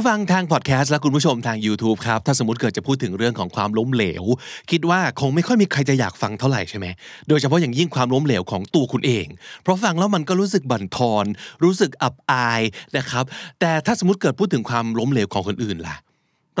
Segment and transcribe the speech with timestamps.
[0.00, 4.24] ผู้ฟังทางพอดแคสต์และคุณผู้ชมทาง YouTube ครับ ถ้าสมมติเกิดจะพูดถึงเรื่องของความล้มเหลว
[4.70, 6.86] คิดว่าคงไม่ค่อยมีใครจะอยากฟังเท่าไหร่ใช่ไหม
[7.28, 9.26] โดยเฉพาะอย่างยิ่งความล้มเหลวของตัวคุณเอง
[9.62, 11.24] เพราะฟังแล้วมันก็รู้สึกบั่นทอน
[11.64, 12.60] รู้สึกอับอาย
[12.96, 13.24] นะครับ
[13.60, 15.96] แต่ถ้าสมมติเกิดพูดถึงความล้มเหลวของคนอื่นล่ะ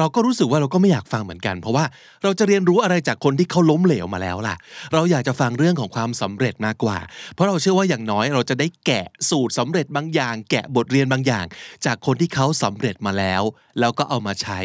[0.00, 1.84] เราก็รู้สึกว่าเราก็ไม่อยากฟังเหมือนกัน เพราะว่า
[2.22, 4.56] เราจะเรียนรู้อะไรจากคนที่เขาล้มเหลวมาแล้วล่ะ
[4.92, 6.98] เราอยากจะฟังเรื่องของความสำเร็จมากกว่า
[7.34, 11.44] เพราะเราเชื่อว่าอย่างน้อยเราจะได้แกะสูตรสำเร็จบางอย่าง แกะบทเรียนบางอย่าง
[11.86, 13.42] จากคนที่เขาสำเร็จมาแล้ว
[13.80, 14.60] แล้วก็เอามาใช้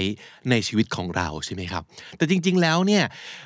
[0.50, 1.84] ในชีวิตของเราใช่ไหมครับ
[2.18, 3.04] แต่จริง ๆ แล้วเนี่ย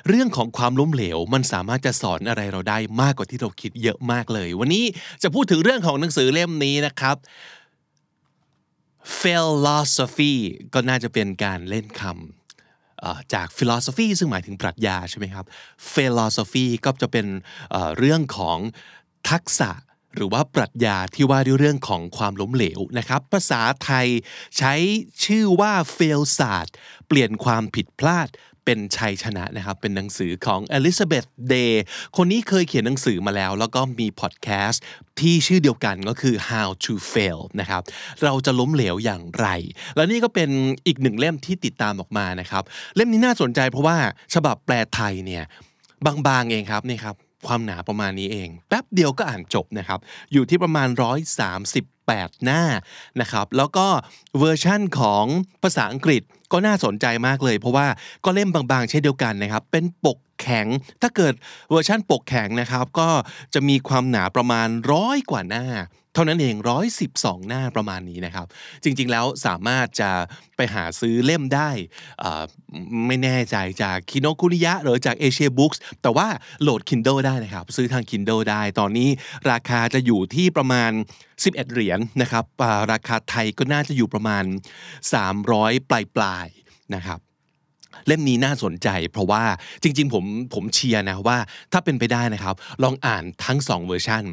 [0.08, 4.84] เรื่องของความล้มเหลวมันสามารถจะสอนอะไรเราได้มากกว่าที่เราคิดเยอะมากเลย วันนี้
[5.22, 7.16] จะพูดถึงเรื่องของหนังสือเล่มนี้นะครับ
[9.20, 10.34] philosophy
[10.74, 15.44] ก็น่าจะเป็นการเล่นคำจาก philosophy ซึ่งหมายถึงปรัชญาใช่ไหมครับ
[15.94, 17.26] philosophy ก็จะเป็น
[17.98, 18.58] เรื่องของ
[19.30, 19.70] ทักษะ
[20.16, 24.06] หรือว่าปรัชญาที่ว่าด้วยเรื่องของความล้มเหลวนะครับ ภาษาไทย
[24.58, 24.74] ใช้
[25.24, 26.74] ชื่อว่าเฟลศาสตร์
[27.08, 28.28] เปลี่ยนความผิดพลาด
[28.64, 31.74] เป็นชัยชนะนะครับ เป็นหนังสือของ Elizabeth Day
[32.16, 34.82] คนนี้เคยเขียนหนังสือมาแล้ว แล้วก็มีพอดแคสต์
[35.20, 37.82] ที่ชื่อเดียวกันก็คือ How to Fail นะครับ
[38.24, 39.46] เราจะล้มเหลวอย่างไร
[39.96, 40.50] แล้วนี่ก็เป็น
[40.86, 42.62] อีกหนึ่งเล่มที่ติดตามออกมานะครับ
[42.96, 43.96] เล่มนี้น่าสนใจเพราะว่า
[44.34, 45.44] ฉบับแปลไทยเนี่ย
[46.26, 49.98] บางๆเองครับนี่ครับความหนาประมาณนี้เอง แป๊บเดียวก็อ่านจบนะครับ
[50.32, 50.88] อยู่ที่ประมาณ
[51.66, 52.62] 138 หน้า
[53.20, 53.86] นะครับ แล้วก็
[54.38, 55.24] เวอร์ชั่นของ
[55.62, 57.86] ภาษาอังกฤษ ก็น่าสนใจมากเลย เพราะว่า
[58.24, 60.66] ก็เล่มบางๆ เช่นเดียวกันนะครับ เป็นปก แข็ง
[61.02, 61.34] ถ้าเกิด
[61.70, 63.08] เวอร์ชั่นปกแข็งนะครับ ก็
[63.54, 65.66] จะมีความหนาประมาณร้อยกว่าหน้า
[66.14, 66.54] เท่านั้นเอง
[67.02, 68.46] 112 หน้าประมาณนี้นะครับ
[68.84, 70.10] จริงๆแล้วสามารถจะ
[70.56, 71.70] ไปหาซื้อเล่มได้
[73.06, 76.28] ไม่แน่ใจจากคิโนคุนิยะหรือจากเอเชียบุ๊กส์แต่ว่า
[76.62, 79.08] โหลด Kindle ได้นะครับ ซื้อทาง Kindle ได้ ตอนนี้
[79.50, 80.90] ราคาจะอยู่ที่ประมาณ
[81.32, 82.44] 11 เหรียญนะครับ
[82.92, 84.44] ราคาไทยก็น่าจะอยู่ประมาณ
[85.12, 87.20] 300 ปลายๆนะครับ
[88.06, 89.42] เล่มนี้น่าสนใจ เพราะว่า
[89.82, 90.24] จริง ๆ ผม
[90.54, 91.38] ผมเชียร์นะว่า
[91.72, 94.24] ถ้าเป็นไปได้นะครับ ลองอ่านทั้งสองเวอร์ชัน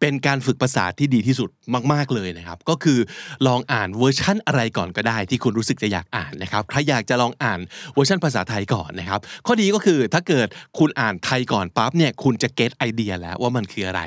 [0.00, 1.50] เป็นการฝึกภาษาที่ดีที่สุด
[1.92, 2.98] มาก ๆ เลยนะครับ ก็คือ
[3.46, 7.60] ลองอ่านเวอร์ชันอะไรก่อนก็ได้ ที่คุณรู้สึกจะอยากอ่านนะครับใครอยากจะลองอ่าน
[7.94, 10.48] เวอร์ชันภาษาไทยก่อนนะครับข้อดีก็คือถ้าเกิด
[10.78, 14.02] คุณอ่านไทยก่อนปั๊บเนี่ยคุณจะ get ไอเดียแล้วว่ามันคืออะไร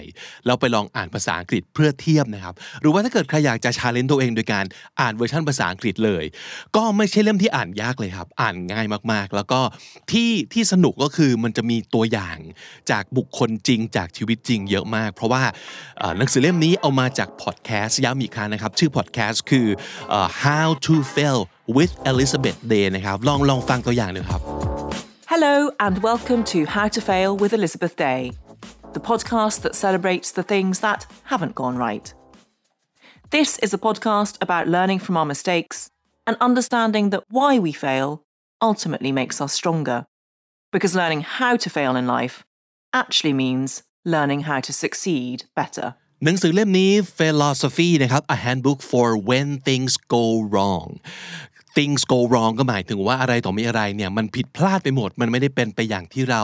[0.47, 4.66] เราไปลองอ่านภาษาอังกฤษเพื่อเทียบนะครับหรือว่าถ้าเกิดใครอยากจะ challenge ตัวเองโดยการ
[5.01, 6.24] อ่านเวอร์ชันภาษาอังกฤษเลย
[6.75, 9.59] ก็ไม่ใช่เล่มที่อ่านยากเลยครับอ่านง่ายมากๆ แล้วก็
[10.12, 12.38] ที่ที่สนุกก็คือมันจะมีตัวอย่าง
[12.91, 15.44] จากบุคคลจริงจากชีวิตจริง เยอะมาก เพราะว่า
[16.18, 19.68] หนังสือเล่มนี้เอามาจากพอดแคสต์ย้ำอีกครั้งนะครับ ชื่อพอดแคสต์คือ
[20.44, 21.40] How to Fail
[21.78, 24.42] with Elizabeth Day นะครับ ลองลองฟังตัวอย่างดูครับ
[25.31, 25.56] Hello,
[25.86, 28.19] and welcome to How to Fail with Elizabeth Day,
[28.97, 32.08] the podcast that celebrates the things that haven't gone right.
[33.38, 35.78] This is a podcast about learning from our mistakes
[36.28, 38.09] and understanding that why we fail
[38.69, 40.00] ultimately makes us stronger.
[40.74, 42.36] Because learning how to fail in life
[43.02, 43.69] actually means
[44.06, 45.88] learning how to succeed better.
[46.25, 50.89] หนังสือเล่มนี้ philosophy นะครับ a handbook for when things go wrong
[51.78, 56.44] things go wrong ก็หมายถึงว่าอะไรต่อมีอะไรเนี่ยมันผิดพลาดไปหมด มันไม่ได้เป็นไปอย่างที่เรา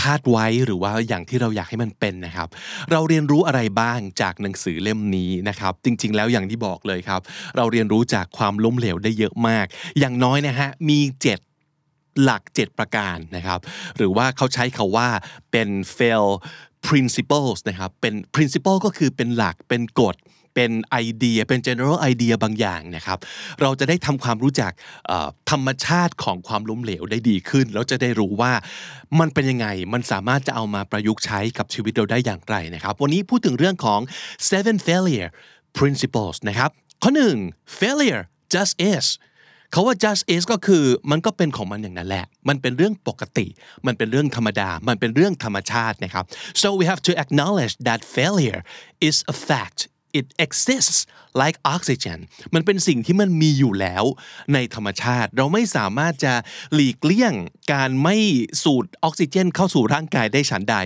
[0.00, 2.48] คาดไว้หรือว่าอย่างที่เราอยากให้มันเป็นนะครับ
[2.90, 7.20] เราเรียนรู้อะไรบ้างจากหนังสือเล่มนี้นะครับ จริง ๆ แล้วอย่างที่บอกเลยครับ
[7.56, 9.66] เราเรียนรู้จากความล้มเหลวได้เยอะมาก
[9.98, 11.40] อย่างน้อยนะฮะมีเจ็ด
[12.24, 13.60] หลัก 7 ประการนะครับ
[13.96, 15.08] หรือว่าเขาใช้คาว่า
[15.52, 16.26] เป็น fail
[16.88, 20.16] principles นะครับเป็น principle ก็คือเป็นหลักเป็นกฎ
[20.54, 23.18] เป็นไอเดีย เป็น general idea บางอย่างนะครับ
[23.60, 24.72] เราจะได้ทำความรู้จัก
[25.50, 28.52] ธรรมชาติของความล้มเหลวได้ดีขึ้น แล้วจะได้รู้ว่า
[29.20, 34.00] มันเป็นยังไง มันสามารถจะเอามาประยุกต์ใช้กับชีวิตเราได้อย่างไรนะครับ วันนี้พูดถึงเรื่องของ
[34.50, 35.28] seven failure
[35.78, 36.70] principles นะครับ
[37.02, 37.36] ข้อหนึ่ง
[37.80, 38.22] failure
[38.54, 39.06] just is
[39.72, 43.46] เขาว่า just is ก็คือมันก็เป็นของมันอย่างนั้นแหละ มันเป็นเรื่องปกติ
[43.86, 46.24] มันเป็นเรื่องธรรมดา มันเป็นเรื่องธรรมชาตินะครับ
[46.62, 48.60] so we have to acknowledge that failure
[49.08, 49.80] is a fact
[50.20, 50.98] it exists
[51.40, 52.18] like oxygen
[52.54, 54.04] มันเป็นสิ่งที่มันมีอยู่แล้ว
[54.54, 56.34] ในธรรมชาติ เราไม่สามารถจะ
[56.74, 57.32] หลีกเลี่ยง
[57.72, 58.16] การไม่
[58.62, 60.76] สูดออกซิเจนเข้าสู่ร่างกายได้ฉันใด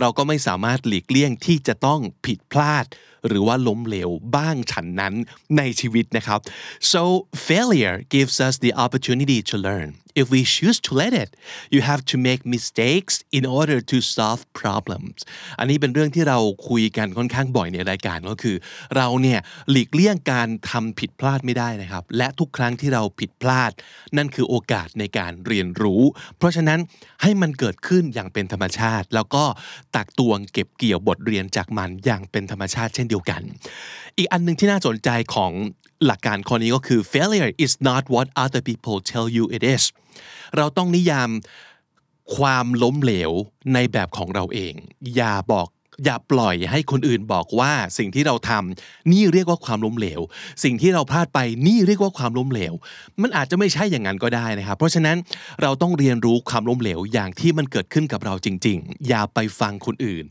[0.00, 2.84] เราก็ไม่สามารถหลีกเลี่ยงที่จะต้องผิดพลาด
[3.26, 5.14] หรือว่าล้มเหลวบ้างฉันนั้น
[5.56, 6.40] ในชีวิตนะครับ
[6.92, 7.02] so
[7.48, 11.30] failure gives us the opportunity to learn if we choose to let it
[11.74, 15.18] you have to make mistakes in order to solve problems
[15.58, 16.38] อันนี้เป็นเรื่องที่เรา
[16.68, 18.56] คุยกันค่อนข้างบ่อยในรายการก็คือ
[18.96, 19.40] เราเนี่ย
[19.70, 23.72] หลีกเลี่ยงการทำผิดพลาดไม่ได้นะครับ และทุกครั้งที่เราผิดพลาด
[24.16, 26.02] นั่นคือโอกาสในการเรียนรู้
[26.38, 26.78] เพราะฉะนั้น
[27.22, 29.44] ให้มันเกิดขึ้นอย่างเป็นธรรมชาติ แล้วก็
[29.96, 33.42] ตักตวงเก็บเกี่ยวบทเรียนจากมันอย่างเป็นธรรมชาติเช่นเดียวกัน
[34.16, 35.52] อีกอันหนึ่งที่น่าสนใจของ
[36.06, 39.82] หลักการข้อนี้ก็คือ failure is not what other people tell you it is
[40.56, 41.30] เราต้องนิยาม
[42.36, 43.32] ความล้มเหลว
[43.74, 44.74] ในแบบของเราเอง
[45.14, 45.68] อย่าบอก
[46.04, 50.20] อย่าปล่อยให้คนอื่นบอกว่าสิ่งที่เราทำนี่เรียกว่าความล้มเหลว
[50.64, 52.74] สิ่งที่เราพลาดไปนี่เรียกว่าความล้มเหลว
[53.22, 55.16] มันอาจจะไม่ใช่อย่างนั้นก็ได้นะครับ เพราะฉะนั้น
[55.62, 60.24] เราต้องเรียนรู้ความล้มเหลวอย่างที่มันเกิดขึ้นกับเราจริง ๆ อย่าไปฟังคนอื่น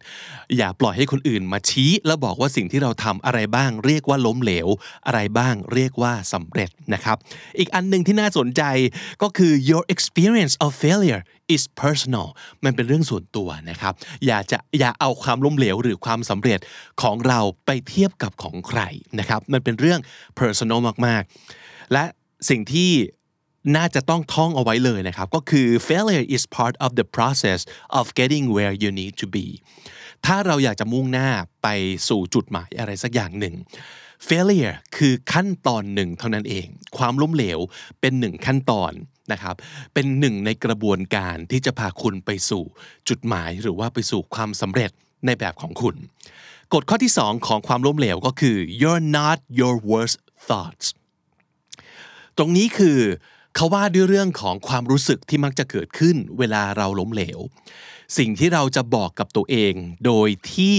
[0.58, 4.68] อย่าปล่อยให้คนอื่นมาชี้ แล้วบอกว่าสิ่งที่เราทำอะไรบ้าง เรียกว่าล้มเหลว
[5.08, 7.18] อะไรบ้าง เรียกว่าสำเร็จนะครับ
[7.60, 8.64] อีกอันหนึ่งที่น่าสนใจ
[9.22, 11.22] ก็คือ your experience of failure
[11.56, 12.28] is personal
[12.64, 13.94] มันเป็นเรื่องส่วนตัวนะครับ
[14.26, 16.60] อย่าจะอย่าเอาความล้มเหลวหรือความสำเร็จ
[17.02, 18.82] ของเราไปเทียบกับของใคร
[19.20, 20.00] นะครับ มันเป็นเรื่อง
[20.40, 22.04] personal มากๆ และ
[22.50, 22.92] สิ่งที่
[23.78, 27.60] น่าจะต้องท่องเอาไว้เลยนะครับ ก็คือ failure is part of the process
[28.00, 29.46] of getting where you need to be
[30.26, 31.30] ถ้าเราอยากจะมุ่งหน้า
[31.64, 31.68] ไป
[32.10, 33.56] สู่จุดหมายอะไรสักอย่างหนึ่ง
[34.28, 36.68] failure คือขั้นตอนหนึ่งเท่านั้นเอง
[36.98, 37.60] ความล้มเหลว
[38.02, 38.92] เป็นหนึ่งขั้นตอน
[39.32, 39.56] นะครับ
[39.94, 42.64] เป็นหนึ่งในกระบวนการที่จะพาคุณไปสู่
[43.10, 44.92] จุดหมายหรือว่าไปสู่ความสำเร็จ
[45.26, 45.96] ในแบบของคุณ
[46.74, 50.88] กฎข้อที่สองของความล้มเหลวก็คือ you're not your worst thoughts
[52.38, 53.00] ตรงนี้คือ
[53.56, 57.40] เขาว่าด้วยเรื่องของความรู้สึกที่มักจะเกิดขึ้นเวลาเราล้มเหลว
[58.18, 59.74] สิ่งที่เราจะบอกกับตัวเอง
[60.06, 60.78] โดยที่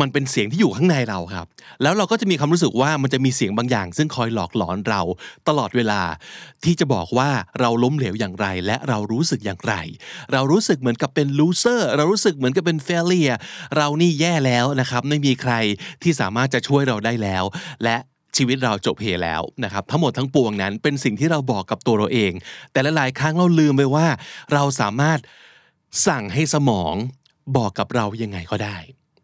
[0.00, 1.46] มันเป็นเสียงที่อยู่ข้างในเราครับ
[1.82, 5.00] แล้วเราก็จะมีความรู้สึกว่ามันจะมีเสียงบางอย่าง ซึ่งคอยหลอกหลอนเรา
[5.48, 6.02] ตลอดเวลา
[6.64, 7.30] ที่จะบอกว่า
[7.60, 9.74] เราล้มเหลวอย่างไร และเรารู้สึกอย่างไร
[10.32, 13.36] เรารู้สึกเหมือนกับเป็น loser เรารู้สึกเหมือนกับเป็น failure
[13.76, 15.52] เรานี่แย่แล้วนะครับไม่มีใคร
[16.02, 17.44] ที่สามารถจะช่วยเราได้แล้ว
[17.84, 17.96] และ
[18.36, 22.32] ชีวิตเราจบเหแล้วนะครับทั้งหมดทั้งปวงนั้นเป็นสิ่งที่เราบอกกับตัวเราเอง
[22.72, 24.06] แต่หลายๆครั้งเราลืมไปว่า
[24.52, 25.18] เราสามารถ
[26.06, 26.94] สั่งให้สมอง
[27.56, 28.78] บอกกับเรายังไงก็ได้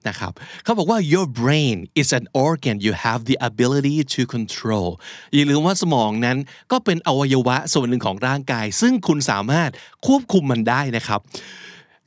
[0.08, 0.32] นะครับ
[0.64, 4.88] เขาบอกว่า your brain is an organ you have the ability to control
[5.34, 6.38] อย่าลืมว่าสมองนั้น
[6.72, 9.70] ก็เป็นอวัยวะส่วนหนึ่งของร่างกาย ซึ่งคุณสามารถ
[10.06, 11.20] ควบคุมมันได้นะครับ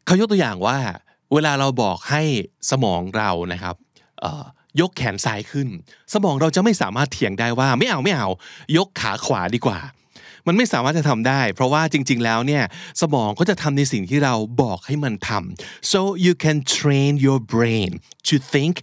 [0.06, 0.78] เขายกตัวอย่างว่า
[1.34, 2.22] เวลาเราบอกให้
[2.72, 3.76] สมองเรานะครับ
[4.82, 5.68] ยกแขนซ้ายขึ้น
[6.14, 8.30] สมองเราจะไม่สามารถเถียงได้ว่าไม่เอาไม่เอา
[8.78, 9.80] ยกขาขวาดีกว่า
[10.48, 12.64] มันไม่สามารถจะทำได้ เพราะว่าจริง ๆ แล้วเนี่ย
[13.02, 17.92] สมองก็จะทำในสิ่งที่เราบอกให้มันทำ so you can train your brain
[18.28, 18.76] to think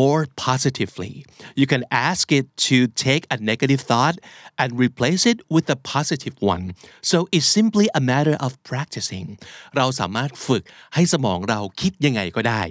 [0.00, 1.12] more positively
[1.60, 4.16] you can ask it to take a negative thought
[4.58, 6.74] and replace it with a positive one
[7.10, 9.26] so it's simply a matter of practicing
[9.76, 10.62] เราสามารถฝึก
[10.94, 12.62] ให้สมองเราคิดยังไงก็ได้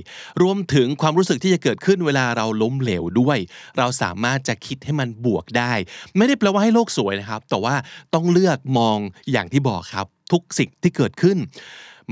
[0.42, 3.38] รวมถึงความรู้สึกที่จะเกิดขึ้นเวลาเราล้มเหลวด้วย
[3.78, 5.74] เราสามารถจะคิดให้มันบวกได้
[6.18, 7.76] ไม่ได้แปลว่าให้โลกสวยนะครับ แต่ว่า
[8.14, 8.98] ต้องเลือกมอง
[9.32, 11.38] อย่างที่บอกครับ ทุกสิ่งที่เกิดขึ้น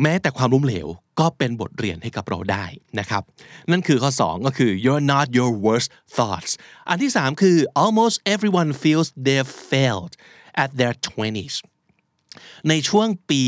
[0.01, 0.88] แม้แต่ความล้มเหลว
[1.21, 2.65] ก็เป็นบทเรียนให้กับเราได้
[3.00, 3.23] นะครับ
[3.71, 6.51] นั่นคือข้อ 2 ก็คือ you're not your worst thoughts
[6.89, 10.13] อันที่ 3 คือ almost everyone feels they've failed
[10.63, 11.56] at their 20s
[12.69, 13.44] ในช่วงปี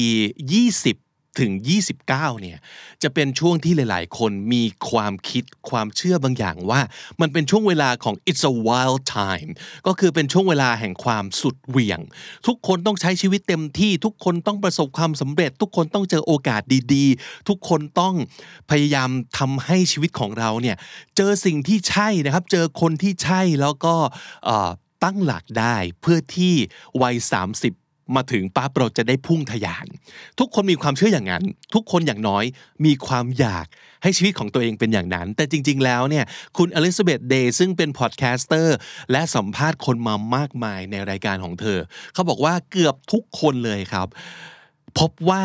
[0.82, 1.52] 20 ถึง
[2.00, 2.08] 29
[2.42, 2.58] เนี่ย
[3.04, 6.82] จะเป็นช่วงที่หลาย ๆ คนมีความคิดความเชื่อบางอย่างว่า
[7.22, 9.52] มันเป็นช่วงเวลาของ it's a wild time
[9.88, 12.00] ก็คือเป็นช่วงเวลาแห่งความสุดเหวี่ยง
[12.48, 16.62] ทุกคนต้องใช้ชีวิตเต็มที่ ทุกคนต้องประสบความสำเร็จ ทุกคนต้องเจอโอกาส
[16.94, 18.16] ดี ๆ ทุกคนต้อง
[18.72, 20.78] พยายามทำให้ชีวิตของเราเนี่ย
[21.18, 23.96] เจอสิ่งที่ใช่นะครับ เจอคนที่ใช่แล้วก็
[25.04, 26.54] ตั้งหลักได้เพื่อที่
[27.02, 27.16] วัย
[27.54, 27.83] 30
[28.16, 29.86] มาถึงปั๊บเราจะได้พุ่งทะยาน
[30.40, 31.44] ทุกคนมีความเชื่ออย่างนั้น
[31.74, 32.44] ทุกคนอย่างน้อย
[32.86, 33.66] มีความอยาก
[34.04, 36.26] ให้ชีวิตของตัวเองเป็นอย่างนั้น แต่จริง ๆ แล้วเนี่ย
[36.58, 38.78] คุณอลิซาเบธเดย์ซึ่งเป็น podcaster
[39.12, 41.80] และสัมภาษณ์คนมามากมายในรายการของเธอ
[42.14, 44.08] เขาบอกว่าเกือบทุกคนเลยครับ
[45.00, 45.44] พบว่า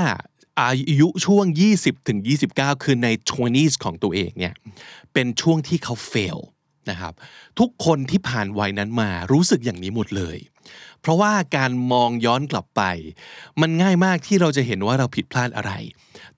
[0.61, 1.45] อายุช่วง
[1.77, 2.19] 20ถึง
[2.53, 4.55] 29 คือใน 20s ของตัวเองเนี่ย
[5.13, 6.39] เป็นช่วงที่เขา fail
[6.91, 7.15] นะครับ
[7.59, 10.39] ทุกคนที่ผ่านวัยนั้นมารู้สึกอย่างนี้หมดเลย
[11.01, 12.83] เพราะว่าการมองย้อนกลับไป
[13.61, 15.73] มันง่ายมากที่เราจะเห็นว่าเราผิดพลาดอะไร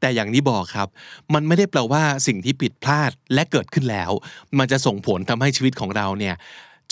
[0.01, 0.89] แต่อย่างนี้บอกครับ
[1.35, 4.11] มันไม่ได้แปลว่าสิ่งที่ผิดพลาดและเกิดขึ้นแล้ว
[4.59, 6.35] มันจะส่งผลทำให้ชีวิตของเราเนี่ย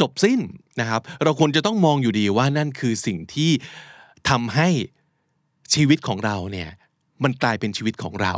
[0.01, 0.41] จบสิ้น
[0.81, 3.51] นะครับ เราควรจะต้องมองอยู่ดีว่านั่นคือสิ่งที่
[4.29, 4.69] ทำให้
[5.75, 6.69] ชีวิตของเราเนี่ย
[7.23, 8.35] มันกลายเป็นชีวิตของเรา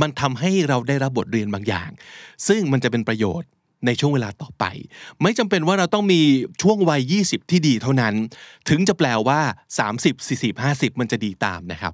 [0.00, 1.90] มันทำให้เราได้รับบทเรียนบางอย่าง
[2.48, 3.48] ซึ่งมันจะเป็นประโยชน์
[3.86, 4.64] ในช่วงเวลาต่อไป
[5.22, 6.20] ไม่จำเป็นว่าเราต้องมี
[6.62, 8.14] ช่วงวัย 20 ที่ดีเท่านั้น
[8.68, 9.40] ถึงจะแปลว่า
[9.78, 11.92] 30 40 50 มันจะดีตามนะครับ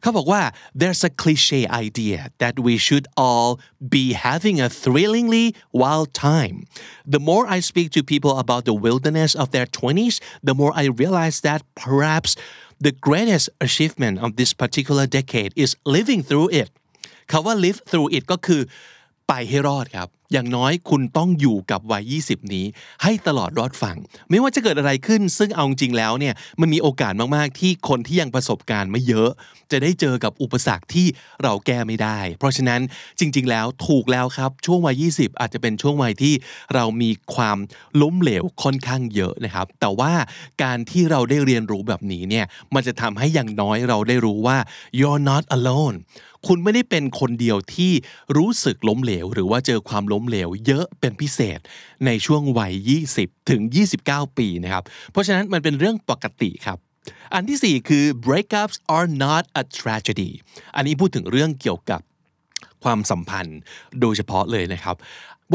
[0.00, 0.42] เขาบอกว่า
[0.80, 3.50] there's a cliche idea that we should all
[3.96, 5.46] be having a thrillingly
[5.80, 6.56] wild time
[7.14, 10.16] the more I speak to people about the wilderness of their 20s
[10.48, 12.30] the more I realize that perhaps
[12.86, 16.68] the greatest achievement of this particular decade is living through it
[17.30, 18.60] คาว่า live through it ก็คือ
[19.28, 22.66] ไปให้รอดครับ อย่างน้อยคุณต้องอยู่กับวัย 20 นี้
[23.02, 23.98] ให้ตลอดรอดฝั่ง
[24.30, 29.30] ไม่ว่าจะเกิดอะไรขึ้น ซึ่งเอาจริงแล้วเนี่ยมันมีโอกาสมาก ๆ ที่คนที่ยังประสบการณ์ไม่เยอะ
[29.72, 31.06] จะได้เจอกับอุปสรรคที่
[31.42, 32.80] เราแก้ไม่ได้ เพราะฉะนั้น
[33.20, 36.34] จริง ๆ แล้วถูกแล้วครับ ช่วงวัย 20 อาจจะเป็นช่วงวัยที่
[36.74, 37.58] เรามีความ
[38.00, 40.12] ล้มเหลวค่อนข้างเยอะนะครับ แต่ว่า
[40.62, 44.56] การที่เราได้เรียนรู้แบบนี้เนี่ยมันจะทำให้อย่างน้อยเราได้รู้ว่า
[44.98, 45.96] you're not alone
[46.46, 47.92] คุณไม่ได้เป็นคนเดียวที่
[48.36, 51.60] รู้สึกล้มเหลว หรือว่าเจอความล้มเหลว เยอะเป็นพิเศษ
[52.06, 52.72] ในช่วงวัย
[53.14, 53.62] 20 ถึง
[54.00, 56.78] 29 ปีนะครับ เพราะฉะนั้นมันเป็นเรื่องปกติครับ
[57.34, 60.30] อันที่ 4 คือ breakups are not a tragedy
[60.76, 62.00] อันนี้พูดถึงเรื่องเกี่ยวกับ
[62.84, 63.58] ความสัมพันธ์
[64.00, 64.96] โดยเฉพาะเลยนะครับ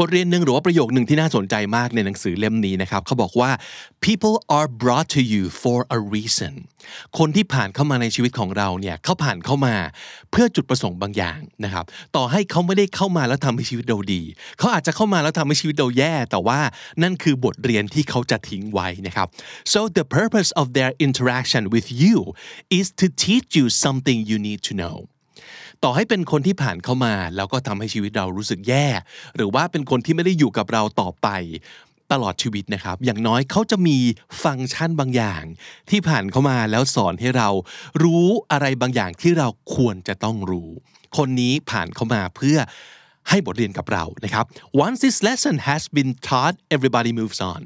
[0.06, 3.50] ทเรียนหนึ่งหรือว่าประโยคหนึ่งที่น่าสนใจมากในหนังสือเล่มนี้นะครับเขาบอกว่า
[4.06, 6.52] people are brought to you for a reason
[7.18, 9.74] คนที่ผ่านเข้ามาในชีวิตของเราเนี่ยเขาผ่านเข้ามา
[10.30, 11.84] เพื่อจุดประสงค์บางอย่างนะครับ
[12.16, 14.22] ต่อให้เขาไม่ได้เข้ามาแล้วทำให้ชีวิตเราดี
[14.58, 16.60] เขาอาจจะเข้ามาแล้วทำให้ชีวิตเราแย่ แต่ว่า
[17.02, 19.26] นั่นคือบทเรียนที่เขาจะทิ้งไว้นะครับ
[19.72, 22.16] so the purpose of their interaction with you
[22.78, 24.96] is to teach you something you need to know
[25.84, 28.86] ต่อให้เป็นคนที่ผ่านเข้ามา แล้วก็ทำให้ชีวิตเรารู้สึกแย่
[29.36, 31.28] หรือว่าเป็นคนที่ไม่ได้อยู่กับเราต่อไป
[32.12, 33.98] ตลอดชีวิตนะครับ อย่างน้อยเขาจะมี
[34.42, 35.42] ฟังก์ชันบางอย่าง
[35.90, 37.48] ที่ผ่านเข้ามาแล้วสอนให้เรา
[38.02, 40.70] รู้อะไรบางอย่างที่เราควรจะต้องรู้
[41.16, 42.58] คนนี้ผ่านเข้ามาเพื่อ
[43.30, 44.44] ให้บทเรียนกับเรานะครับ
[44.84, 47.60] once this lesson has been taught everybody moves on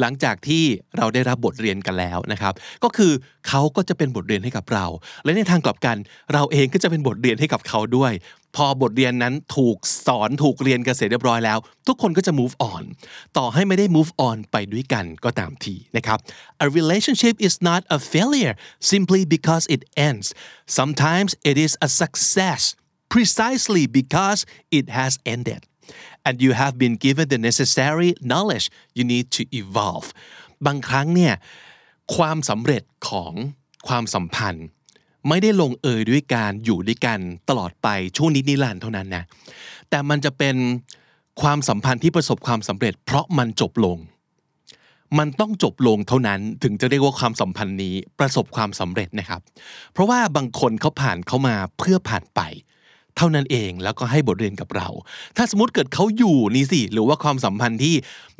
[0.00, 0.64] หลังจากที่
[0.96, 2.54] เราได้รับบทเรียนกันแล้วนะครับ
[2.84, 3.12] ก็คือ
[3.48, 4.86] เขาก็จะเป็นบทเรียนให้กับเรา
[5.24, 5.96] และในทางกลับกัน
[6.32, 8.12] เราเองก็จะเป็นบทเรียนให้กับเขาด้วย
[8.56, 12.82] พอบทเรียนนั้นถูกสอนถูกเรียนกันเสร็จเรียบร้อยแล้ว ทุกคนก็จะ move on
[13.36, 16.18] ต่อให้ไม่ได้ move on ไปด้วยกันก็ตามทีนะครับ
[16.64, 18.54] a relationship is not a failure
[18.92, 20.26] simply because it ends
[20.78, 22.62] sometimes it is a success
[23.12, 24.40] precisely because
[24.78, 25.62] it has ended
[26.26, 30.06] and you have been given the necessary knowledge you need to evolve
[30.66, 31.34] บางครั้งเนี่ย
[32.16, 33.32] ความสำเร็จของ
[33.88, 34.66] ความสัมพันธ์
[35.28, 37.18] ไม่ได้ลงเอยด้วยการอยู่ด้วยกัน
[37.48, 39.24] ตลอดไปช่วงนิดนิรันดร์เท่านั้นนะ
[39.90, 40.56] แต่มันจะเป็น
[41.42, 43.98] ความสัมพันธ์ที่ประสบความสำเร็จ เพราะมันจบลง
[45.18, 49.40] มันต้องจบลงเท่านั้นถึงจะเรียกว่าความสัมพันธ์นี้ประสบความสำเร็จนะครับ
[49.92, 52.40] เพราะว่าบางคนเขาผ่านเข้ามาเพื่อผ่านไป
[53.16, 54.88] เท่านั้นเองแล้วก็ให้บทเรียนกับเรา
[55.36, 57.94] ถ้าสมมติเกิดเขาอยู่นี่สิ หรือว่าความสัมพันธ์ที่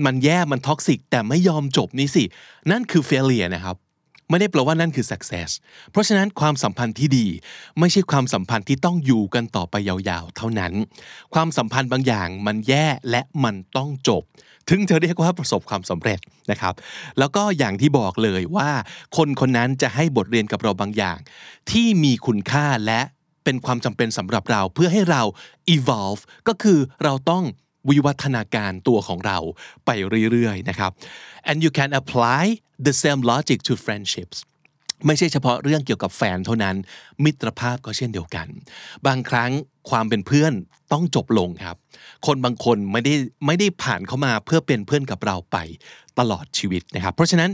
[0.04, 2.25] มันแย่มัน toxic แต่ไม่ยอมจบนี่สิ
[2.71, 3.76] นั่นคือ failure นะครับ
[4.31, 5.50] ไม่ได้แปลว่านั่นคือ success
[5.90, 7.26] เพราะฉะนั้นความสัมพันธ์ที่ดี
[7.78, 10.73] ไม่ใช่ความสัมพันธ์ที่ต้องอยู่กันต่อไปยาวๆ เท่านั้น
[11.35, 14.23] ความสัมพันธ์บางอย่างมันแย่และมันต้องจบ
[14.71, 16.19] ถึงจะเรียกว่าประสบความสำเร็จ
[16.50, 16.75] นะครับ
[17.19, 18.71] แล้วก็อย่างที่บอกเลยว่า
[19.16, 21.19] คนคนนั้นจะให้บทเรียนกับเราบางอย่าง
[21.71, 23.00] ที่มีคุณค่าและ
[23.44, 25.22] เป็นความจำเป็นสำหรับเราเพื่อให้เรา
[25.74, 27.44] evolve ก็คือเราต้อง
[27.90, 29.38] วิวัฒนาการตัวของเรา
[29.86, 29.90] ไป
[30.32, 30.90] เรื่อยๆนะครับ
[31.50, 32.42] and you can apply
[32.86, 34.38] the same logic to friendships
[35.06, 36.76] ไม่ใช่เฉพาะเรื่องเกี่ยวกับแฟนเท่านั้น
[37.24, 38.46] มิตรภาพก็เช่นเดียวกัน
[39.06, 39.50] บางครั้ง
[39.90, 40.52] ความเป็นเพื่อน
[40.92, 41.76] ต้องจบลงครับ
[42.26, 43.14] คนบางคนไม่ได้
[43.46, 45.56] ไม่ได้ผ่านเข้ามาเพื่อเป็นเพื่อนกับเราไป
[46.18, 47.50] ตลอดชีวิตนะครับ เพราะฉะนั้น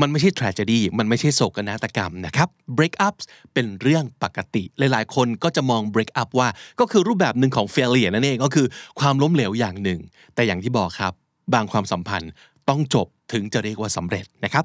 [0.00, 6.48] มันไม่ใช่ tragedy มันไม่ใช่โศกนาฏกรรมนะครับ break ups เป็นเรื่องปกติ หลายๆ คนก็จะมอง break up ว่า
[6.80, 8.66] ก็คือรูปแบบหนึ่งของ failure นั่นเองก็คือ
[9.00, 10.00] ความล้มเหลวอย่างหนึ่ง
[10.34, 11.12] แต่อย่างที่บอกครับ
[11.54, 12.32] บางความสัมพันธ์
[12.68, 14.64] ต้องจบถึงจะเรียกว่าสำเร็จนะครับ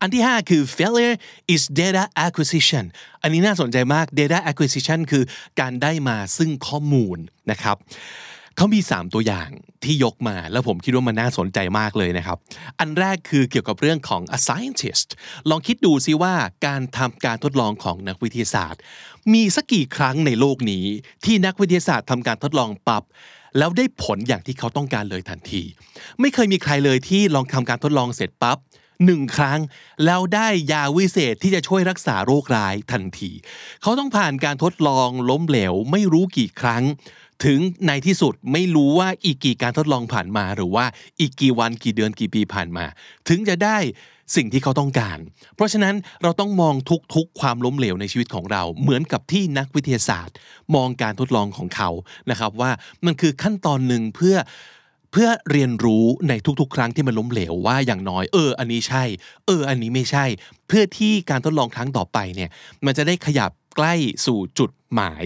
[0.00, 1.16] อันที่ 5 คือ failure
[1.54, 2.84] is data acquisition
[3.22, 5.24] อันนี้น่าสนใจมาก data acquisition คือ
[5.60, 7.18] การได้มาซึ่งข้อมูล
[7.50, 7.76] นะครับ
[8.56, 9.48] เขามี 3 ตัวอย่าง
[9.84, 12.38] ที่ยกมา แล้วผมคิดว่ามันน่าสนใจมากเลยนะครับ
[12.78, 15.08] อันแรกคือเกี่ยวกับเรื่องของ a scientist
[15.50, 16.34] ลองคิดดูซิว่า
[16.66, 18.80] การทำการทดลองของนักวิทยาศาสตร์
[19.32, 20.84] มีสักกี่ครั้งในโลกนี้
[21.24, 23.02] ที่นักวิทยาศาสตร์ทำการทดลองปรับ
[23.58, 25.62] แล้วได้ผลอย่างที่เขาต้องการเลยทันที
[26.20, 28.58] ไม่เคยมีใครเลยที่ลองทำการทดลองเสร็จปั๊บ
[29.04, 29.60] หนึ่งครั้ง
[30.04, 33.30] แล้วได้ยาวิเศษที่จะช่วยรักษาโรคร้ายทันที
[33.82, 36.82] เขาต้องผ่านการทดลองล้มเหลวไม่รู้กี่ครั้ง
[37.44, 40.84] ถึงในที่สุดไม่รู้ว่าอีกกี่การทดลองผ่านมา หรือว่า
[41.20, 42.84] อีกกี่วันกี่เดือนกี่ปีผ่านมา
[43.28, 43.78] ถึงจะได้
[44.36, 45.18] สิ่งที่เขาต้องการ
[45.54, 46.74] เพราะฉะนั้นเราต้องมอง
[47.14, 50.34] ทุกๆ ความล้มเหลวในชีวิตของเรา เหมือนกับที่นักวิทยาศาสตร์
[50.74, 51.90] มองการทดลองของเขา
[52.30, 52.70] นะครับว่า
[53.04, 54.36] มันคือขั้นตอนหนึ่งเพื่อ
[55.12, 59.04] เพื่อเรียนรู้ในทุกๆ ครั้งที่มันล้มเหลวว่าอย่างน้อยเออ อันนี้ใช่
[59.46, 60.24] เออ อันนี้ไม่ใช่
[60.68, 62.50] เพื่อที่การทดลองครั้งต่อไปเนี่ย
[62.84, 63.94] มันจะได้ขยับใกล้
[64.26, 65.24] สู่จุดหมาย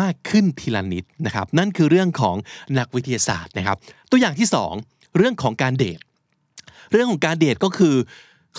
[0.00, 2.36] มากขึ้นทีละนิดนะครับ นั่นคือเรื่องของ
[2.78, 3.76] นักวิทยาศาสตร์นะครับ
[4.10, 4.72] ตัวอย่างที่สอง
[5.16, 6.00] เรื่องของการเดท
[6.92, 7.94] เรื่องของการเดทก็คือ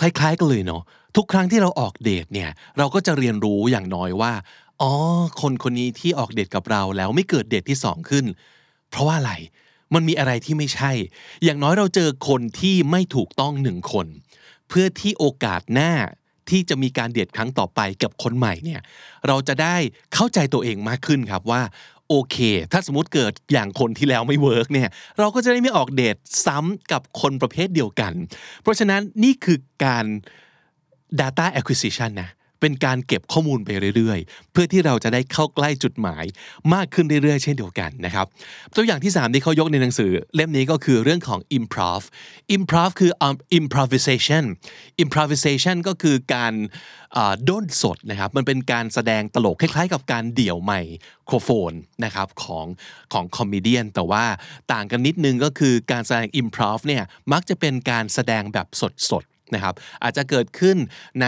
[0.00, 0.82] คล้าย ๆ กันเลยเนาะ
[1.16, 4.32] ทุกครั้งที่เราออกเดทเนี่ย เราก็จะเรียนรู้อย่างน้อยว่า
[4.82, 4.92] อ๋อ
[5.40, 8.24] คนคนนี้ที่ออกเดทกับเราแล้วไม่เกิดเดทที่สองขึ้น
[8.90, 9.32] เพราะว่าอะไร
[9.94, 10.92] มันมีอะไรที่ไม่ใช่
[11.44, 14.06] อย่างน้อยเราเจอคนที่ไม่ถูกต้องหนึ่งคน
[14.68, 15.92] เพื่อที่โอกาสหน้า
[16.50, 18.80] ที่จะมีการเดทครั้งต่อไปกับคนใหม่เนี่ย
[19.26, 19.76] เราจะได้
[20.14, 21.62] เข้าใจตัวเองมากขึ้นครับว่า
[22.08, 22.36] โอเค
[22.72, 28.12] ถ้าสมมติเกิดอย่างคนที่แล้วไม่ work เนี่ย เราก็จะได้ไม่ออกเดทซ้ำกับคนประเภทเดียวกัน
[28.62, 30.06] เพราะฉะนั้นนี่คือการ
[31.20, 32.30] data acquisition นะ
[32.60, 36.24] เป็นการเก็บข้อมูลไปเรื่อยๆ เพื่อที่เราจะได้เข้าใกล้จุดหมาย
[36.74, 38.26] มากขึ้นเรื่อยๆ เช่นเดียวกันนะครับ
[38.74, 42.02] ตัวอย่างที่ 3 ที่เขายกในหนังสือ เล่มนี้ก็คือเรื่องของ improv
[42.54, 43.12] improv คือ
[43.58, 44.44] improvisation
[45.02, 46.54] improvisation ก็คือการ
[47.48, 50.72] ด้นสดนะครับมันเป็นการแสดงตลกคล้ายๆ กับการเดี่ยวไม
[51.26, 51.72] โครโฟน
[52.04, 52.66] นะครับของ
[53.12, 54.24] ของ comedy แต่ว่า
[54.72, 58.66] ต่างกันนิดนึงก็คือการแสดง improv เนี่ยมักจะเป็นการแสดงแบบ
[59.10, 60.76] สดๆนะครับอาจจะเกิดขึ้น
[61.20, 61.26] ใน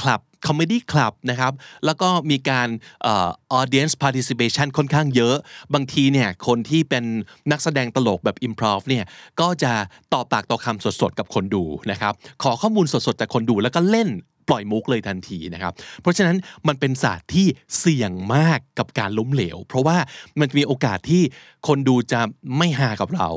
[0.00, 1.52] คลับ comedy club นะครับ
[1.84, 2.68] แล้วก็มีการ
[3.06, 5.34] audience participation ค่อนข้างเยอะ
[5.74, 7.04] บางทีเนี่ยคนที่เป็น
[7.50, 9.04] นักแสดงตลกแบบ improv เนี่ย
[9.40, 9.72] ก็จะ
[10.12, 14.08] ต่อปากต่อคำสดๆ กับคนดูนะครับ ขอข้อมูลสดๆ จากคนดูแล้วก็เล่น
[14.48, 15.72] ปล่อยมุกเลยทันทีนะครับ
[16.02, 16.36] เพราะฉะนั้น
[16.68, 17.46] มันเป็นศาสตร์ที่
[17.78, 19.96] เสี่ยงมากกับการล้มเหลว เพราะว่า
[20.40, 21.22] มันมีโอกาสที่
[21.66, 22.20] คนดูจะ
[22.58, 23.28] ไม่ฮากับเรา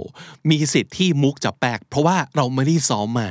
[0.49, 3.29] มีสิทธิ์ที่มุกจะแป้กเพราะว่าเราไม่ได้ซ้อมมา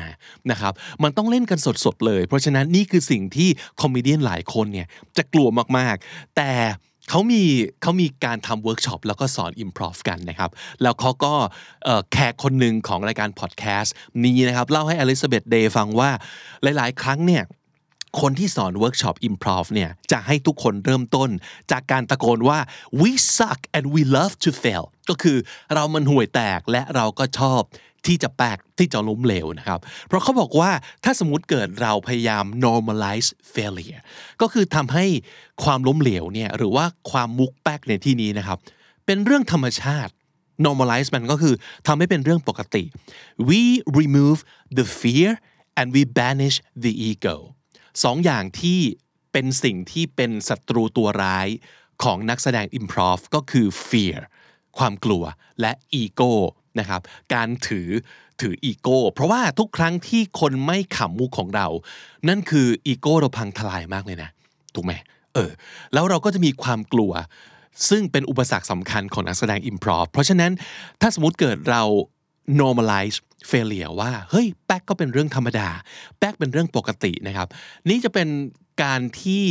[0.50, 3.48] นะครับ มันต้องเล่นกันสดๆเลย เพราะฉะนั้นนี่คือสิ่งที่
[3.80, 6.52] comedian หลายคนเนี่ยจะกลัวมากๆ แต่
[7.10, 7.42] เขามี
[7.82, 10.50] เขามีการทำเวิร์กช็อปแล้วก็สอน improv กันนะครับ
[10.82, 11.32] แล้วเขาก็
[12.12, 16.10] แขกคนหนึ่งของรายการพอดแคสต์นี้นะครับ เล่าให้อลิซาเบธเดย์ฟังว่า
[16.62, 17.42] หลาย ๆ ครั้งเนี่ย
[18.20, 21.30] คนที่สอนเวิร์กช็อป improv เนี่ยจะให้ทุกคนเริ่มต้น
[21.70, 22.58] จากการตะโกนว่า
[23.00, 25.36] we suck and we love to fail ก็คือ
[25.74, 27.62] เรามันห่วยแตกและเราก็ชอบ
[28.06, 30.70] ที่จะแป้กที่จะล้มเหลวนะครับ เพราะเขาบอกว่า
[31.04, 34.02] ถ้าสมมติเกิดเราพยายาม normalize failure
[34.40, 35.04] ก็คือทำให้
[35.64, 38.58] ความล้มเหลวเนี่ยหรือว่าความมุกแปกในที่นี้นะครับ
[39.06, 40.12] เป็นเรื่องธรรมชาติ
[40.66, 41.54] normalize มันก็คือ
[41.86, 42.84] ทำให้เป็นเรื่องปกติ
[43.48, 43.60] we
[44.00, 44.38] remove
[44.78, 45.30] the fear
[45.78, 47.36] and we banish the ego
[48.04, 48.80] สองอย่างที่
[49.32, 51.48] เป็นสิ่งที่เป็นศัตรูตัวร้าย
[52.02, 54.18] ของนักแสดง improv ก็คือ fear
[54.78, 55.24] ความกลัว
[55.60, 56.32] และ ego
[56.78, 57.00] นะครับ
[57.34, 57.88] การถือ
[58.40, 61.68] ถืออีโก้ เพราะว่าทุกครั้งที่คนไม่ขำมุกของเรา
[62.28, 64.30] นั่นคืออีโก้เราพังทลายมากเลยนะ
[64.74, 64.92] ถูกไหม
[65.34, 65.50] เออ
[65.92, 67.12] แล้วเราก็จะมีความกลัว
[67.88, 70.52] ซึ่งเป็นอุปสรรคสำคัญของนักแสดงอิมพรอเพราะฉะนั้น
[71.00, 71.82] ถ้าสมมติเกิดเรา
[72.60, 73.16] normalize
[73.50, 75.68] failure ว่าเฮ้ยแป๊กก็เป็นเรื่องธรรมดา
[76.18, 77.48] แป๊กเป็นเรื่องปกตินะครับ
[77.88, 78.28] นี่จะเป็น
[78.82, 79.44] การที่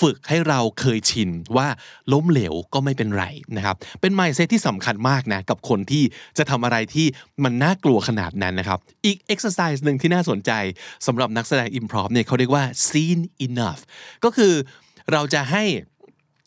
[0.00, 1.68] ฝึกให้เราเคยชินว่า
[2.12, 3.24] ล้มเหลวก็ไม่เป็นไร
[3.56, 6.04] นะครับ เป็น mindset ที่สำคัญมากนะกับคนที่
[6.38, 7.06] จะทำอะไรที่
[7.44, 10.50] มันน่ากลัวขนาดนั้นนะครับ อีก exercise หนึ่งที่น่าสนใจ
[11.06, 13.80] สำหรับนักแสดง improv เนี่ยเขาเรียกว่า seen enough
[14.24, 14.52] ก็คือ
[15.12, 15.64] เราจะให้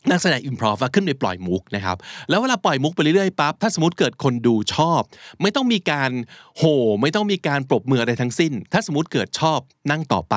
[0.09, 1.97] นักแสดงอิมพรอฟขึ้นไปปล่อยมุกนะครับ
[2.29, 5.01] แล้วเวลาปล่อยมุกไปเรื่อยๆปั๊บถ้าสมมติเกิดคนดูชอบ
[5.41, 6.11] ไม่ต้องมีการ
[6.57, 9.59] โห่ไม่ต้องมีการปรบมืออะไรทั้งสิ้น ถ้าสมมติเกิดชอบ
[9.91, 10.35] นั่งต่อไป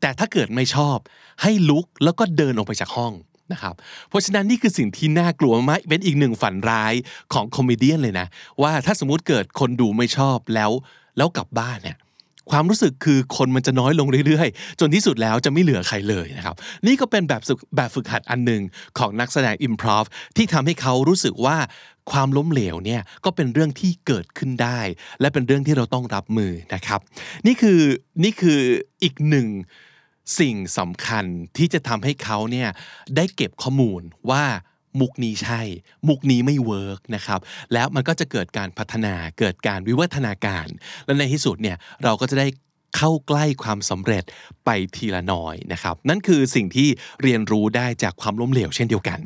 [0.00, 0.98] แต่ถ้าเกิดไม่ชอบ
[1.42, 3.12] ให้ลุกแล้วก็เดินออกไปจากห้อง
[3.52, 3.74] นะครับ
[4.08, 6.94] เพราะฉะนั้นนี่คือสิ่งที่น่ากลัวมากเป็นอีกหนึ่งฝันร้าย
[7.32, 8.26] ของ comedian เลยนะ
[8.62, 10.70] ว่าถ้าสมมติเกิดคนดูไม่ชอบแล้ว
[11.16, 11.96] แล้วกลับบ้านเนี่ย
[12.50, 17.42] ความรู้สึกคือคนมันจะน้อยลงเรื่อยๆ จนที่สุดแล้วจะไม่เหลือใครเลยนะครับ นี่ก็เป็นแบบ
[17.76, 18.62] แบบฝึกหัดอันหนึ่ง
[18.98, 20.04] ของนักแสดง improv
[20.36, 21.56] ที่ทำให้เขารู้สึกว่า
[22.10, 24.80] ความล้มเหลวเนี่ยก็เป็นเรื่องที่เกิดขึ้นได้
[25.20, 27.00] และเป็นเรื่องที่เราต้องรับมือนะครับ
[27.46, 27.80] นี่คือ
[28.24, 28.60] นี่คือ
[29.02, 29.48] อีกหนึ่ง
[30.38, 31.24] สิ่งสำคัญ
[31.56, 32.68] ที่จะทำให้เขาเนี่ย
[33.16, 34.44] ได้เก็บข้อมูลว่า
[35.00, 35.60] มุกนี้ใช่
[36.08, 37.40] มุกนี้ไม่ work นะครับ
[37.72, 40.66] แล้วมันก็จะเกิดการพัฒนาเกิดการวิวัฒนาการ
[41.06, 42.48] และในที่สุดเนี่ยเราก็จะได้
[42.98, 44.24] เข้าใกล้ความสำเร็จ
[44.64, 46.88] ไปทีละน้อยนะครับ นั่นคือสิ่งที่
[47.22, 49.20] เรียนรู้ได้จากความล้มเหลวเช่นเดียวกัน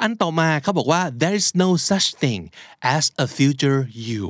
[0.00, 2.40] อันต่อมาเขาบอกว่า there is no such thing
[2.96, 4.24] as a future you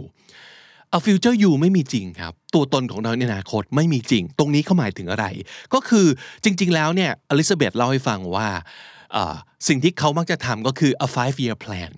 [0.96, 5.26] a future you ไม่มีจริงครับ ตัวตนของเราในอนาคตไม่มีจริง ตรงนี้เขาหมายถึงอะไร
[5.74, 6.06] ก็คือ
[6.44, 8.48] จริง ๆ แล้วเนี่ยอลิซาเบธเล่าให้ฟังว่า
[9.68, 11.92] สิ่งที่เขามักจะทำก็คือ a five year plan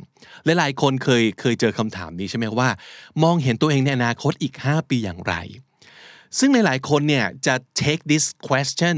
[0.44, 2.70] หลายๆคนเคยเคยเจอคำถามนี้ใช่ไหมว่า
[3.22, 5.34] มองเห็นตัวเองในอนาคตอีก 5 ปีอย่างไร
[6.38, 8.96] ซึ่งหลายๆคนเนี่ยจะ take this question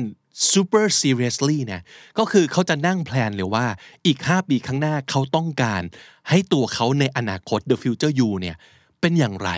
[0.52, 1.82] super seriously นะ
[2.18, 3.66] ก็คือเขาจะนั่งแพลนเลยว่า
[4.06, 5.82] อีก 5 ปีข้างหน้าเขาต้องการ
[6.28, 8.56] ให้ตัวเขาในอนาคต the future you เนี่ย
[9.00, 9.50] เป็นอย่างไร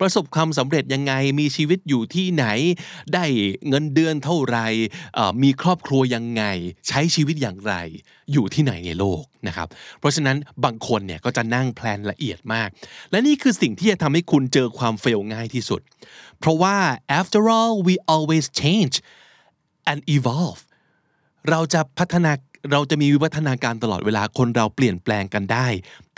[0.00, 2.46] ประสบความสำเร็จยังไงมีชีวิตอยู่ที่ไหน
[3.14, 3.24] ได้
[3.68, 4.66] เงินเดือนเท่าไหร่
[5.42, 6.44] มีครอบครัวยังไง
[6.88, 7.74] ใช้ชีวิตอย่างไร
[8.32, 12.68] อยู่ที่ไหนในโลกนะครับเพราะฉะนั้นบางคนเนี่ยก็จะนั่งแพลนละเอียดมาก
[13.10, 15.80] และนี่คือสิ่งที่จะทำให้คุณเจอความเฟลง่ายที่สุด
[16.38, 16.76] เพราะว่า
[17.20, 18.94] after all we always change
[19.90, 20.60] and evolve
[21.50, 22.32] เราจะพัฒนา
[22.72, 25.66] เราจะมีวิวัฒนาการตลอดเวลาคนเราเปลี่ยนแปลงกันได้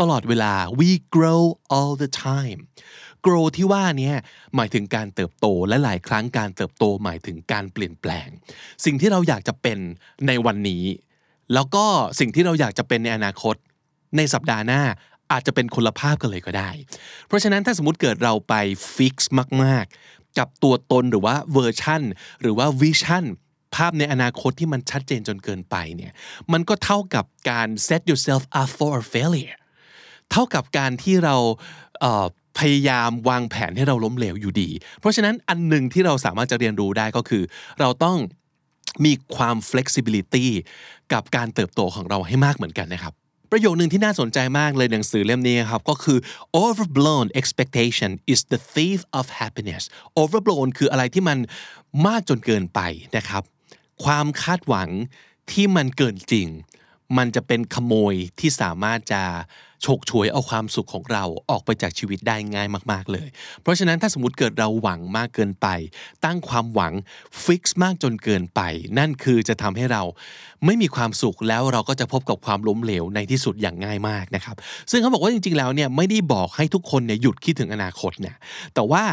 [0.01, 1.43] ตลอดเวลา we grow
[1.75, 2.61] all the time
[3.27, 4.13] grow ที่ว่านี้
[4.57, 8.29] หมายถึงการเติบโตและหลายครั้งการเติบโตหมายถึงการเปลี่ยนแปลง
[8.85, 9.79] สิ่งที่เราอยากจะเป็น
[10.27, 10.85] ในวันนี้
[11.55, 11.85] แล้วก็
[12.21, 13.57] สิ่งที่เราอยากจะเป็นในอนาคต
[14.17, 14.83] ในสัปดาห์หน้า
[15.33, 16.71] อาจจะเป็นคนละภาพกันเลยก็ได้
[17.27, 18.55] เพราะฉะนั้นถ้าสมมติเกิดเราไป
[18.95, 22.03] fix มาก ๆ กับตัวตนหรือว่าเวอร์ชัน
[22.43, 23.25] หรือว่า vision
[23.75, 26.13] ภาพในอนาคตที่มันชัดเจนจนเกินไปเนี่ย
[26.53, 29.57] มันก็เท่ากับการ set yourself up for a failure
[30.31, 31.37] เท่ากับการที่เรา
[32.59, 37.43] พยายามวางแผนให้เราล้มเหลวอยู่ดี เพราะฉะนั้นอันหนึ่งที่เราสามารถจะเรียนรู้ได้ก็คือ
[37.81, 38.17] เราต้อง
[39.05, 40.47] มีความ flexibility
[41.13, 43.13] กับการเติบโตของเราให้มากเหมือนกันนะครับ
[43.53, 46.19] ประโยคหนึ่งที่น่าสนใจมากเลยหนังสือเล่มนี้ครับ ก็คือ
[46.65, 49.83] overblown expectation is the thief of happiness
[50.23, 51.39] overblown คืออะไรที่มัน
[52.07, 52.81] มากจนเกินไป
[53.17, 53.43] นะครับ
[54.05, 54.91] ความคาดหวัง
[55.51, 56.49] ที่มันเกินจริง
[57.17, 59.23] มันจะเป็นขโมยที่สามารถจะ
[59.85, 63.29] ฉกฉวยเอาความสุขของเราออกไปจากชีวิตได้ง่ายมาก ๆเลย
[63.63, 65.67] เพราะฉะนั้นถ้าสมมติเกิดเราหวังมากเกินไป
[66.25, 66.93] ตั้งความหวัง
[67.45, 68.61] ฟิกซ์มากจนเกินไป
[68.99, 70.03] นั่นคือจะทำให้เรา
[70.67, 74.57] ไม่มีความสุขแล้วเราก็จะพบกับความล้มเหลวในที่สุดอย่างง่ายมากนะครับ
[74.91, 78.37] ซึ่งเขาบอกว่าจริง ๆ แล้วเนี่ยไม่ได้บอกให้ทุกคนเนี่ยหยุดคิดถึงอนาคตเนี่ย
[78.75, 79.05] แต่ว่า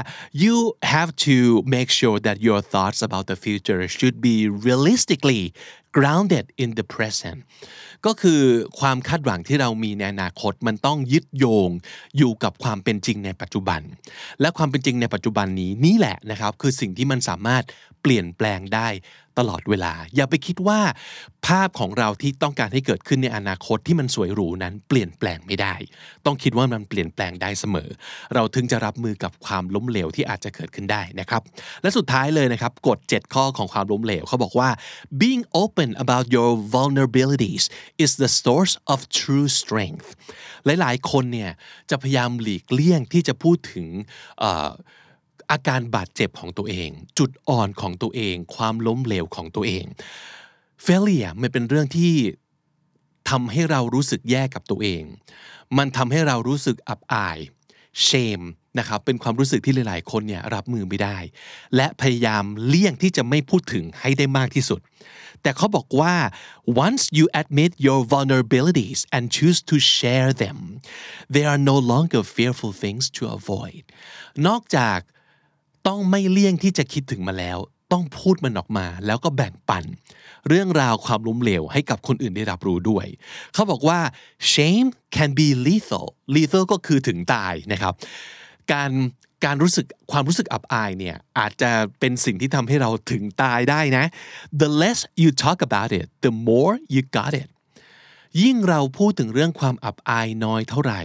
[0.43, 0.56] you
[0.93, 1.36] have to
[1.75, 4.36] make sure that your thoughts about the future should be
[4.67, 5.43] realistically
[5.98, 7.40] grounded in the present
[8.06, 8.42] ก็คือ
[8.80, 11.70] ความคาดหวังที่เรามีในอนาคตมันต้องยึดโยง
[12.18, 13.82] อยู่กับความเป็นจริงในปัจจุบัน
[14.42, 17.64] และความเป็นจริงในปัจจุบันนี้นี่แหละนะครับ คือสิ่งที่มันสามารถ
[18.02, 18.88] เปลี่ยนแปลงได้
[19.39, 20.80] ตลอดเวลา อย่าไปคิดว่า
[21.48, 25.76] ภาพของเราที่ต้องการให้เกิดขึ้นในอนาคตที่มันสวยหรูนั้นเปลี่ยนแปลงไม่ได้
[26.26, 27.89] ต้องคิดว่ามันเปลี่ยนแปลงได้เสมอ
[28.34, 31.41] เราถึงจะรับมือกับความล้มเหลวที่อาจจะเกิดขึ้นได้นะครับ
[31.82, 34.69] และสุดท้ายเลยนะครับกฎ 7 ข้อของความล้มเหลวเขาบอกว่า
[35.21, 37.63] being open about your vulnerabilities
[38.04, 40.08] is the source of true strength
[40.65, 41.52] หลายๆ คนเนี่ย
[41.89, 43.88] จะพยายามหลีกเลี่ยงที่จะพูดถึง
[45.52, 49.86] อาการบาดเจ็บของตัวเอง จุดอ่อนของตัวเอง ความล้มเหลวของตัวเอง
[50.86, 52.16] failure มันเป็นเรื่องที่
[53.30, 55.04] ทำให้เรารู้สึกแย่กับตัวเอง
[55.78, 57.38] มันทำให้เรารู้สึกอับอาย
[58.08, 58.46] shame
[58.80, 61.18] นะครับ เป็นความรู้สึกที่หลาย ๆ คนเนี่ยรับมือไม่ได้
[61.76, 64.80] และพยายามเลี่ยงที่จะไม่พูดถึงให้ได้มากที่สุด
[65.42, 66.16] แต่เขาบอกว่า
[66.86, 70.58] once you admit your vulnerabilities and choose to share them
[71.34, 73.84] they are no longer fearful things to avoid
[74.48, 75.00] นอกจาก
[75.88, 77.58] ต้องไม่เลี่ยงที่จะคิดถึงมาแล้ว
[77.91, 79.84] ต้องพูดมันออกมา แล้วก็แบ่งปัน
[80.50, 83.06] เรื่องราวความล้มเหลวให้กับคนอื่นได้รับรู้ด้วย
[83.54, 84.00] เขาบอกว่า
[84.54, 87.93] shame can be lethal lethal ก็คือถึงตายนะครับ
[88.71, 88.91] การ
[89.45, 94.06] การรู้สึกความรู้สึกอับอายเนี่ยอาจจะเป็นสิ่งที่ทำให้เราถึงตายได้นะ
[94.62, 97.50] the less you talk about it the more you got it
[98.43, 101.02] ยิ่งเราพูดถึงเรื่องความอับอายน้อยเท่าไหร่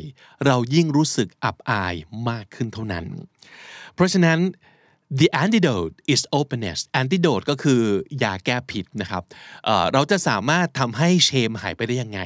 [0.47, 1.95] เรายิ่งรู้สึกอับอาย
[2.29, 3.05] มากขึ้นเท่านั้น
[3.95, 4.39] เพราะฉะนั้น
[5.19, 7.81] the antidote is openness antidote ก็คือ
[8.23, 9.23] ยาแก้ผิดนะครับ
[9.65, 12.21] เเราจะสามารถทำให้เชมหายไปได้ยังไง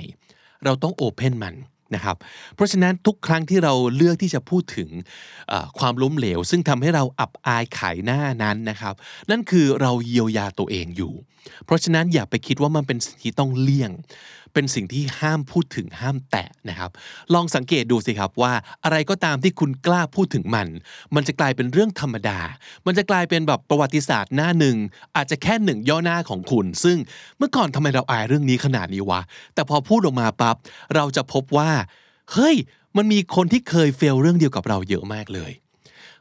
[0.65, 1.55] เราต้อง open มัน
[1.95, 2.17] นะครับ
[2.55, 4.89] เพราะฉะนั้นทุกครั้งที่เราเลือกที่จะพูดถึง
[5.79, 8.95] ความล้มเหลว ซึ่งทำให้เราอับอายขายหน้านั้นนะครับ
[9.31, 11.15] นั่นคือเราเยียวยาตัวเองอยู่
[11.65, 13.91] เพราะฉะนั้นอย่าไปคิดว่ามันเป็นสิ่งที่ต้องเลี่ยง
[14.55, 16.91] เป็นสิ่งที่ห้ามพูดถึงห้ามแตะนะครับ
[17.35, 18.53] ลองสังเกตดูสิครับว่า
[18.85, 20.69] อะไรก็ตามที่คุณกล้าพูดถึงมัน
[21.15, 22.39] มันจะกลายเป็นเรื่องธรรมดา
[22.87, 24.77] มันจะกลายเป็นแบบประวัติศาสตร์หน้าหนึ่ง
[25.17, 26.99] อาจจะแค่หนึ่งย่อหน้าของคุณ ซึ่ง
[27.39, 29.21] เมื่อก่อนทำไมเราอายเรื่องนี้ขนาดนี้วะ
[29.55, 30.57] แต่พอพูดออกมาปั๊บ
[30.95, 31.71] เราจะพบว่า
[32.33, 32.57] เฮ้ย
[32.97, 35.53] มันมีคนที่เคยเฟลเรื่องเดียวกับเราเยอะมากเลย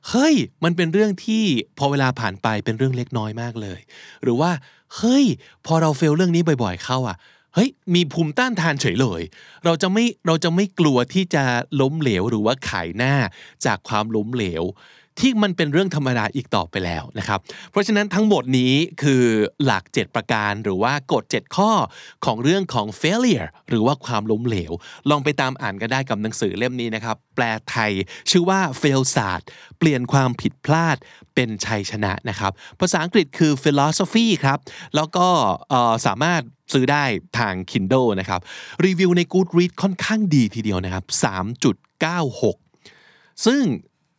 [0.09, 1.43] เฮ้ย มันเป็นเรื่องที่
[1.77, 3.79] พอเวลาผ่านไปเป็นเรื่องเล็กน้อยมากเลย
[4.23, 4.51] หรือว่า
[4.97, 5.25] เฮ้ย
[5.65, 7.17] พอเราเฟลเรื่องนี้บ่อย ๆ เข้าอะ
[7.55, 9.21] เฮ้ยมีภูมิต้านทานเฉยเลย
[9.65, 11.43] เราจะไม่เราจะไม่กลัวที่จะ
[11.81, 13.13] ล้มเหลวหรือว่าขายหน้า
[13.65, 14.63] จากความล้มเหลว
[15.19, 17.39] ที่มันเป็นเรื่องธรรมดาอีกต่อไปแล้วนะครับ
[17.71, 18.73] เพราะฉะนั้นทั้งหมดนี้
[19.03, 19.23] คือ
[19.65, 21.71] หลัก 7 ประการหรือว่ากฎ 7 ข้อ
[22.25, 24.71] ของเรื่องของ failure หรือว่าความล้มเหลว
[25.09, 27.91] ลองไปตามอ่านก็ได้กับหนังสือเล่มนี้นะครับ แปลไทย
[28.29, 29.47] ชื่อว่า fail ศาสตร์
[29.79, 30.97] เปลี่ยนความผิดพลาด
[31.35, 34.59] เป็นชัยชนะนะครับ ภาษาอังกฤษคือ philosophy ครับ
[34.95, 35.27] แล้วก็
[36.05, 36.41] สามารถ
[36.73, 37.03] ซื้อได้
[37.39, 38.41] ทาง Kindle นะครับ
[38.85, 41.03] รีวิวใน Goodreads ค่อนข้างดีทีเดียวนะครับ
[42.63, 43.63] 3.96 ซึ่ง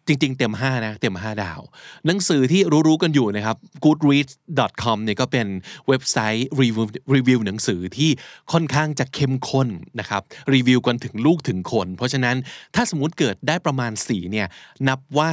[0.07, 1.61] จริง ๆ เต็ม 5 นะ เต็ม 5 ดาว
[2.07, 5.47] หนังสือที่รู้ๆกันอยู่นะครับ goodreads.com เนี่ยก็เป็น
[5.89, 8.11] เว็บไซต์รีวิวรีวิวหนังสือที่
[8.53, 9.69] ค่อนข้างจะเข้มข้น
[10.01, 10.23] นะครับ
[10.55, 12.37] รีวิวกันถึงลูกถึงคน เพราะฉะนั้น
[12.75, 14.47] ถ้าสมมติเกิดได้ประมาณ 4 เนี่ย
[14.89, 15.33] นับว่า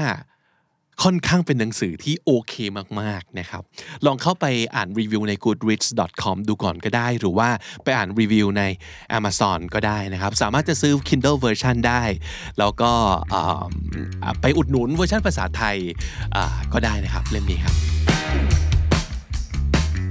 [1.03, 2.53] ค่อนข้างเป็นหนังสือที่โอเค
[2.99, 3.63] มากๆนะครับ
[4.05, 7.49] ลองเข้าไปอ่านรีวิวใน goodreads.com ดูก่อนก็ได้ หรือว่า
[7.83, 8.63] ไปอ่านรีวิวใน
[9.17, 12.03] Amazon ก็ได้นะครับ สามารถจะซื้อ Kindle version ได้
[12.59, 12.91] แล้วก็
[14.41, 15.77] ไปอุดหนุนเวอร์ชันภาษาไทย
[16.73, 17.75] ก็ได้นะครับ เล่มนี้ครับ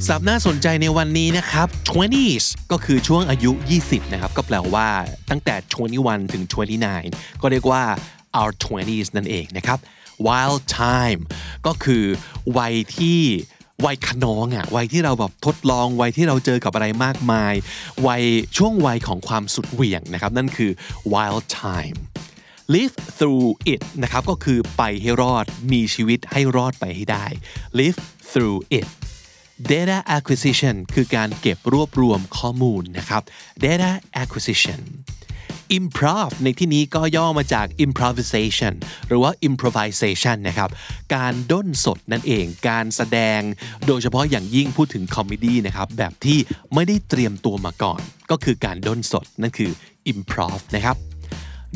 [0.07, 4.89] สับน่าสนใจในวันนี้นะครับ 20s ก็คือช่วงอายุ 20 นะครับ ก็แปลว่า
[5.31, 5.55] ตั้งแต่
[5.95, 6.45] 21 ถึง
[6.93, 7.83] 29 ก็เรียกว่า
[8.41, 9.81] our 20s นั่นเองนะครับ
[10.27, 11.21] wild time
[11.67, 12.05] ก็คือ
[12.59, 13.23] วัยที่
[13.87, 17.55] วัยขนองอะวัยที่เราแบบทดลองวัยที่เราเจอกับอะไรมากมาย
[18.07, 18.25] วัย
[18.57, 20.71] ช่วงวัยของความสุดเหวี่ยงนะครับนั่นคือ
[21.13, 21.99] wild time
[22.75, 27.27] live through it นะครับก็คือไปให้รอดมีชีวิตให้รอดไปให้ได้
[27.79, 27.99] live
[28.31, 28.87] through it
[29.73, 33.23] data acquisition คือการเก็บรวบรวมข้อมูลนะครับ
[33.65, 33.91] data
[34.23, 34.81] acquisition
[35.79, 38.75] improv ในที่นี้ก็ย่อมาจาก improvisation
[39.09, 40.71] หรือว่า improvisation นะครับ
[41.15, 43.41] การด้นสดนั่นเอง การแสดง
[43.87, 46.39] โดยเฉพาะอย่างยิ่งพูดถึง comedy นะครับ แบบที่
[46.75, 49.71] ไม่ได้เตรียมตัวมาก่อน ก็คือการด้นสด นั่นคือ
[50.13, 50.97] improv นะครับ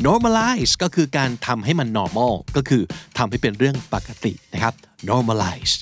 [0.05, 2.83] normalize ก็คือการทำให้มัน normal ก็คือ
[3.17, 4.73] ทำให้เป็นเรื่องปกตินะครับ
[5.09, 5.73] normalize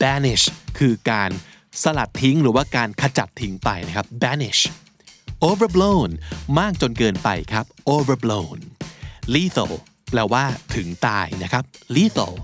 [0.00, 0.44] banish
[0.78, 1.30] คือการ
[1.82, 4.62] สลัดทิ้งหรือว่าการขจัดทิ้งไปนะครับ banish
[5.44, 6.10] overblown
[6.58, 8.58] มากจนเกินไปครับ overblown
[9.34, 9.72] lethal
[10.10, 10.44] แปลว่า
[10.74, 11.64] ถึงตายนะครับ
[11.96, 12.34] lethal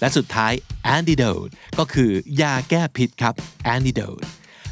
[0.00, 0.52] และสุดท้าย
[0.96, 3.34] antidote ก็คือยาแก้พิษครับ
[3.74, 4.26] antidote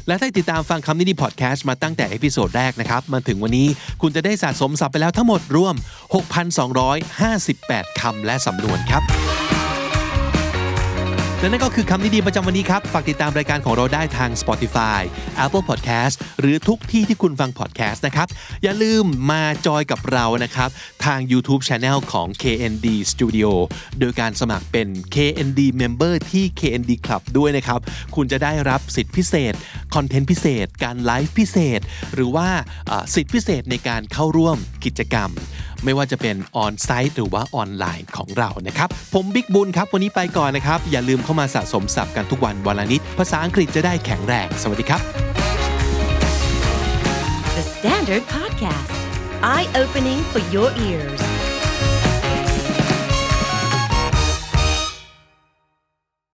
[0.07, 3.67] และถ้าติดตามฟังคำนี้ดีพอดแคสต์มาตั้งแต่ episode แรกนะครับ มาถึงวันนี้
[4.01, 5.75] คุณจะได้สะสมศัพท์ไปแล้วทั้งหมดรวม
[7.07, 9.03] 6,258 คำและสำนวนครับ
[11.43, 15.01] และนั่นก็คือคำนิดีประจำวันนี้ครับ ฝากติดตามรายการของเราได้ทาง Spotify
[15.43, 18.27] Apple Podcast หรือทุกที่ที่คุณฟัง podcast นะครับ
[18.63, 20.69] อย่าลืมมาจอยกับเรานะครับ
[21.05, 23.49] ทาง YouTube Channel ของ KND Studio
[23.99, 27.79] โดยการสมัครเป็น KND Member ที่ KND Club ด้วยนะครับ
[28.15, 29.53] คุณจะได้รับสิทธิพิเศษ
[29.95, 31.79] คอนเทนต์พิเศษ การไลฟ์พิเศษ
[32.13, 32.47] หรือว่า
[33.15, 35.29] สิทธิพิเศษในการเข้าร่วมกิจกรรม
[35.85, 45.01] ไม่ว่าจะเป็นออนไซต์หรือว่าออนไลน์ของเรานะครับ ผมบิ๊กบุญครับ วันนี้ไปก่อนนะครับ อย่าลืมเข้ามาสะสมศัพท์กันทุกวันวันละนิด ภาษาอังกฤษจะได้แข็งแรง สวัสดีครับ
[47.57, 48.93] The Standard Podcast,
[49.53, 51.21] eye opening for your ears.